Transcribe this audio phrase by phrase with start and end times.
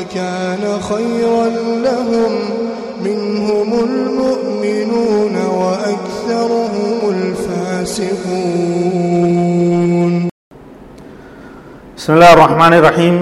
[0.00, 1.46] لكان خيرا
[1.86, 2.32] لهم
[3.04, 8.12] منهم المؤمنون وأكثرهم الفاسقون.
[11.96, 13.16] بسم الله الرحمن الرحيم.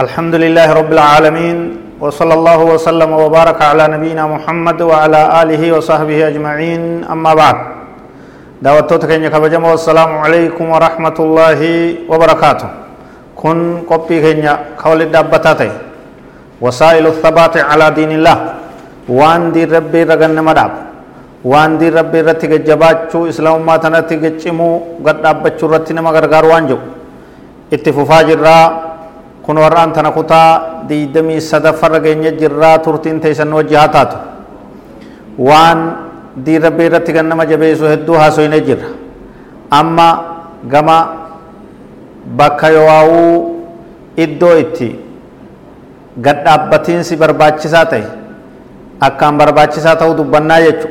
[0.00, 1.58] الحمد لله رب العالمين
[2.00, 7.04] وصلى الله وسلم وبارك على نبينا محمد وعلى آله وصحبه أجمعين.
[7.04, 7.56] أما بعد
[8.62, 11.60] دعوتك كينيا كبجم والسلام عليكم ورحمة الله
[12.08, 12.68] وبركاته.
[13.36, 13.58] كن
[13.90, 15.70] قبي كينيا كولي دابتاتي.
[16.64, 18.38] وسائل الثبات على دين الله
[19.18, 20.72] وان دي ربي رغن مداب
[21.50, 24.70] وان دي ربي رتي جباچو اسلام ما تنتي گچمو
[25.06, 26.78] گد دابچو رتي نما غرغار وانجو
[29.48, 34.16] kun warraan tana kutaa diidamii sadaffarra geenya jirraa turtiin teessan wajji haa taatu
[35.40, 35.78] waan
[36.44, 38.90] diin rabbii irratti kan nama jabeessu hedduu haasoyne jirra
[39.78, 40.08] amma
[40.68, 40.98] gama
[42.40, 43.32] bakka yowaawuu
[44.24, 44.88] iddoo itti
[46.24, 48.06] gad dhaabbatiinsi barbaachisaa ta'e
[49.08, 50.88] akkaan barbaachisaa ta'uu dubbannaa jechu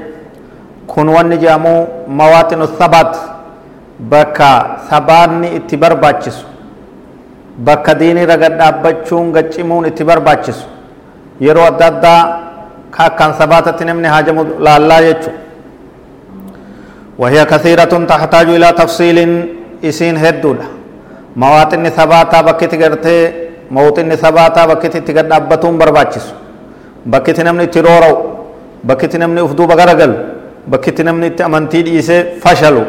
[0.87, 1.79] kun wanni jedhamuu
[2.19, 3.13] mawaaxinu thabaat
[4.11, 4.51] bakka
[4.89, 6.45] sabaanni itti barbaachisu
[7.69, 10.65] bakka diinii raga dhaabbachuun gaccimuun itti barbaachisu
[11.47, 12.21] yeroo adda addaa
[12.95, 15.31] ka akkaan sabaatatti namni haajamu laallaa jechu
[17.21, 19.17] وهي كثيرة تحتاج إلى تفصيل
[19.89, 20.65] إسين هدولا
[21.35, 22.73] مواطن ثباتا بكت
[23.75, 26.25] موطن ثباتا بكت تغد أبتون برباچس
[27.11, 28.13] بكت نمني ترورو
[28.89, 30.13] بكت نمني افدو بغرغل
[30.71, 32.83] بكت نمني أمنتي ديسه فشلو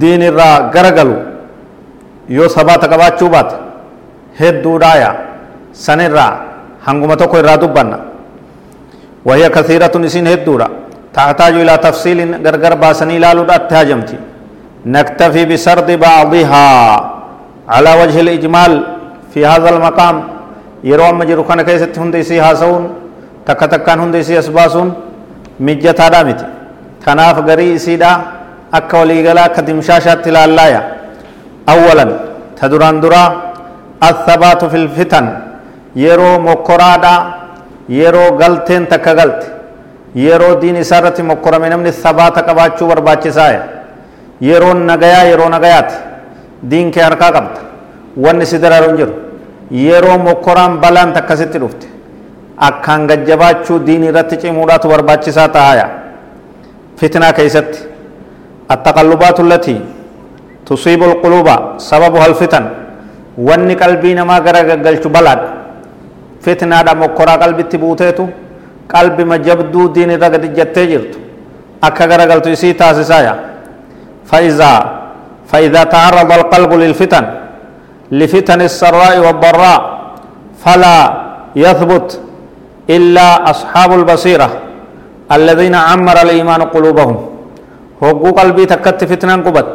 [0.00, 1.16] دين الرا غرغلو
[2.36, 3.54] yoo sabaata qabaachuu baate
[4.40, 5.10] hedduudhaaya
[5.84, 6.32] sanirraa
[6.86, 7.98] hanguma tokko irraa dubbanna.
[9.24, 10.68] وهي كثيرة إسين هدورة
[11.16, 14.18] تحتاج إلى تفصيل غرغر باسني لالو أتهاجمتي
[14.86, 16.66] نكتفي بسرد بعضها
[17.74, 18.72] على وجه الإجمال
[19.34, 20.16] fi haadha maqaam
[20.90, 22.84] yeroo amma jiru kana keessatti hunda isii haasa'uun
[23.46, 24.94] takka takkaan hunda isii as baasuun
[25.68, 26.44] mijjataadhaa miti
[27.04, 28.16] kanaaf garii isiidhaa
[28.78, 30.80] akka waliigalaa akka dimshaashaatti ilaallaaya
[31.74, 32.10] awwalan
[32.60, 33.28] ta duraan duraa
[34.10, 35.26] athabaatu filfitan
[36.04, 37.18] yeroo mokkoraadhaa
[37.98, 39.46] yeroo galteen takka galte
[40.24, 43.60] yeroo diin isaa irratti mokkorame namni sabaata qabaachuu barbaachisaaya
[44.50, 45.94] yeroon nagayaa yeroo nagayaati
[46.70, 47.60] diin kee harkaa qabta
[48.26, 49.14] wanni si daraaru hin jiru
[49.71, 51.87] yeroo mokkoraan balaan takkasitti dhufte
[52.69, 55.87] akkaan gajjabaachuu diin irratti cimuudhaatu barbaachisaa tahaya
[56.99, 57.79] fitnaa keeysatti
[58.75, 59.79] attaqallubaatu allatii
[60.69, 61.47] تصيب القلوب
[61.89, 62.65] سببها الفتن
[63.47, 65.41] واني قلبي نما غرا گلچ بلاد
[66.45, 68.25] فتنة دا مقرا قلبي تبوتيتو
[68.93, 71.19] قلبي ما جبدو دين رغد جتة جرتو
[71.87, 73.33] أكا غرا قلتو يسي تاسسايا
[74.29, 74.71] فإذا
[75.51, 77.25] فإذا تعرض القلب للفتن
[78.18, 79.80] لفتن السراء والضراء
[80.64, 80.98] فلا
[81.64, 82.08] يثبت
[82.96, 84.48] إلا أصحاب البصيرة
[85.36, 87.16] الذين عمر الإيمان قلوبهم
[88.02, 89.72] هو قلبي تكت فتنان قبت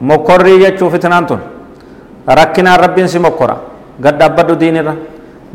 [0.00, 1.40] mokkorrii jechuu fitnaan tun
[2.38, 3.56] rakkinaan rabbiin si mokkora
[4.00, 4.94] gad dhaabbadhu diinirra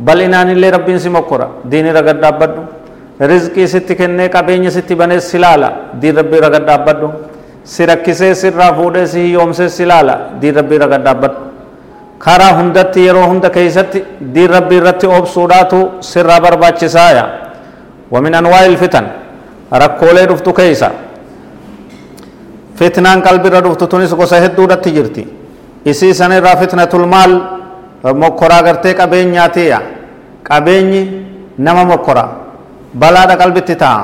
[0.05, 2.61] bal'inaan illee rabbiin si mokkora diinirra gad dhaabbadhu
[3.31, 5.69] rizqii sitti kennee qabeenya sitti banees si laala
[6.01, 7.07] diin rabbiirra gad dhaabbadhu
[7.63, 11.37] si rakkisee sirraa fuudhee si hiyyoomsee si laala diin rabbiirra gad dhaabbadhu
[12.25, 13.99] karaa hundatti yeroo hunda keeysatti
[14.33, 15.79] diin rabbii irratti obsuudhaatu
[16.11, 17.25] sirraa barbaachisaaya
[18.15, 19.05] ومن أنواع الفتن
[19.83, 20.89] ركولي رفتو كيسا
[22.79, 25.23] فتنان قلب ردفت تونس gosa hedduudhatti jirti
[25.91, 27.31] isii san irraa fitnatul maal
[28.23, 29.79] mokkoraa gartee qabeen nyaateeya
[30.49, 31.01] qabeenyi
[31.65, 32.23] nama mokkora
[33.01, 34.01] balaadha qalbitti ta'a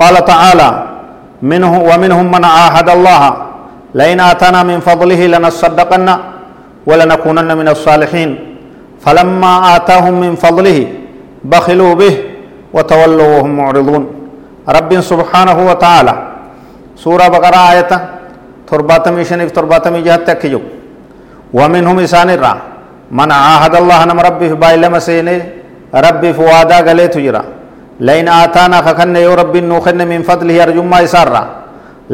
[0.00, 0.74] qaala ta'aalaa
[1.52, 3.22] منه ومنهم من عاهد الله
[4.00, 6.08] لئن آتانا من فضله لنصدقن
[6.88, 8.30] ولنكونن من الصالحين.
[9.04, 10.78] فلما آتاهم من فضله
[11.44, 12.14] بخلوا به
[12.74, 14.02] وتولوا وهم معرضون.
[14.68, 16.14] رب سبحانه وتعالى
[16.96, 17.92] سورة بقرة آية
[18.68, 20.60] ترباتمي شنف ترباتمي جهت تكيو
[21.52, 22.54] ومنهم إسان الرا.
[23.18, 24.98] من عاهد الله نم ربي في باي لما
[25.94, 27.42] ربي فوادا غلي تجرا
[28.06, 31.42] لئن آتانا خخن يو ربي نوخن من فضله أرجم ما إسارا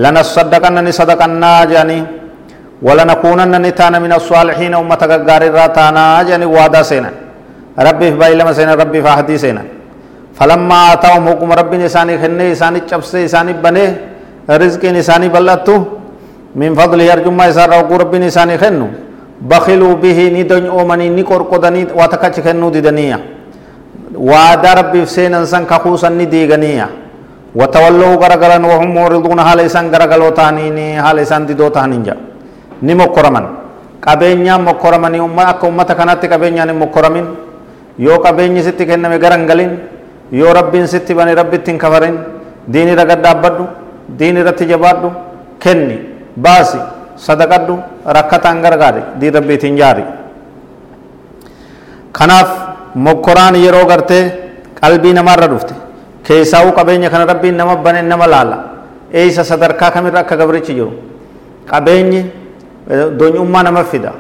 [0.03, 1.99] لنصدقن نصدقنا جاني
[2.87, 7.11] ولنكونن نتانا من الصالحين أمة غار الراتانا جاني وادا سينا.
[7.79, 9.63] ربي في باي لما سينا ربي فهدي سينا.
[10.39, 13.87] فلما آتاهم حكم رب إساني خنه إساني چبسه إساني بنه
[14.63, 15.77] رزق إساني بلتو
[16.61, 18.89] من فضل يرجم إسان روكو رب إساني خنو.
[19.51, 23.19] بخلوا به ندن أومني نكور قدني واتكاچ خنو ددنيا.
[24.17, 26.89] وعدا ربي فسين انسان كخوصا نديغنيا.
[27.59, 32.03] وتولوا غرغلا وهم موردون حال إسان غرغلو تانيني حال إسان ددو تانين
[32.83, 33.47] ni mokkoraman
[34.01, 37.27] qabeenyaan mokkoramanii akka ummata kanaatti qabeenyaan hin mokkoramin
[37.99, 39.79] yoo qabeenyi sitti kenname garan galin
[40.33, 42.17] yoo rabbiin sitti bane rabbitti kafarin
[42.73, 43.65] diini irra gaddaabbadhu
[44.19, 45.11] diini irratti jabaadhu
[45.61, 45.99] kenni
[46.37, 46.79] baasi
[47.17, 47.75] sadaqadhu
[48.07, 50.05] rakkataan gargaare diin rabbiitiin jaari
[52.13, 52.51] kanaaf
[52.95, 54.25] mokkoraan yeroo gartee
[54.81, 55.75] qalbii namaarra dhufte
[56.25, 58.57] keessaa'uu qabeenya kana rabbiin nama bane nama laala
[59.13, 60.93] eeysa sadarkaa kamirra akka gabrichi jiru
[61.71, 62.23] qabeenyi
[62.89, 64.13] donyummaa nama fida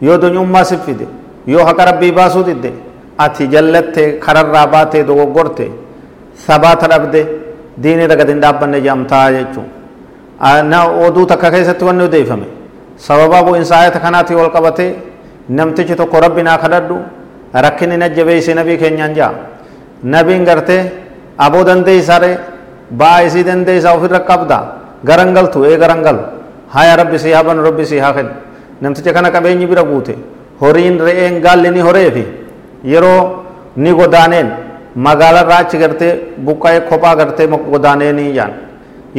[0.00, 1.06] yoo donyummaa si fide
[1.46, 2.72] yoo haqa rabbii baasuu didde
[3.18, 5.66] ati jallatte kararraa baatee dogoggorte
[6.46, 7.20] sabaata dhabde
[7.82, 9.66] diinirra gad hin dhaabbanne jaamtaa jechuun
[10.70, 12.46] na oduu takka keessatti wanni odeeffame
[13.06, 14.90] sababaa bu'insa ayata kanaatii wal qabatee
[15.48, 16.96] namtichi tokko rabbi naa kadhadhu
[17.64, 19.32] rakkinni najjabeeyse nabii keenyaan jaa
[20.14, 20.82] nabiin gartee
[21.38, 22.30] aboo dandeeysare
[23.00, 24.58] ba'aa isii dandeeysaa ofirra qabda
[25.04, 26.22] garangaltu ee garangalu
[26.74, 28.32] haya rabbi si haa banu rabbi si haa kennu
[28.82, 30.14] namticha kana qabeenyi bira guute
[30.60, 32.24] horiin re'een gaalli ni horeefi
[32.92, 33.20] yeroo
[33.76, 34.48] ni godaaneen
[35.06, 36.12] magaalarraa achi gartee
[36.46, 38.52] buqqa'ee kophaa gartee godaanee ni jaan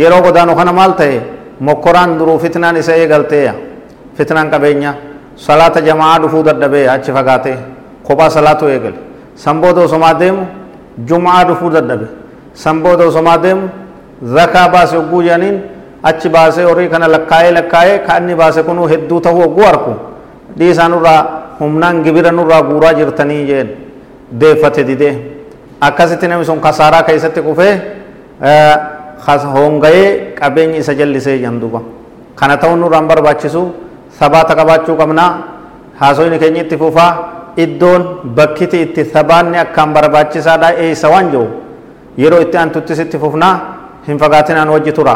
[0.02, 1.19] yeroo godaanu kana maal ta'e
[1.68, 3.54] mokkoraan duruu fitnaan isa eegalteeya
[4.18, 4.92] fitnaan qabeenya
[5.48, 7.58] salaata jamaa dhufuu dadhabee achi fagaatee
[8.08, 8.98] kophaa salaatu eegale
[9.36, 10.44] san booda osomaa deemu
[11.08, 12.08] jumaa dhufuu dadhabe
[12.54, 13.69] san booda osomaa deemu
[14.36, 15.58] zakaa baase ogguu jedhaniin
[16.10, 19.94] achi baasee horii kana lakkaa'ee lakkaa'ee ka inni baase kunuu hedduu ta'uu ogguu arku
[20.60, 21.22] dhiisaa nurraa
[21.60, 23.69] humnaan gibira nurraa guuraa jirtanii jeen
[24.42, 25.13] deeffate didee
[25.88, 27.74] akkasitti namni sun kasaaraa keessatti kufee
[29.56, 31.81] hongayee qabeenyi isa jallisee jan duba
[32.36, 33.62] kana ta'uu nurraan barbaachisu
[34.19, 35.30] sabaata qabaachuu qabnaa
[36.00, 37.12] haasoyni keenya itti fufaa
[37.58, 38.01] iddoon
[38.38, 41.48] bakkiti itti sabaanni akkaan barbaachisaadha eeysa waan jiru
[42.18, 43.56] yeroo itti antuttis itti fufnaa
[44.08, 45.16] hin fagaatinaan wajji tura